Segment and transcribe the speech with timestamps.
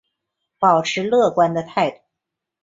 [0.57, 1.99] 抱持乐观的态度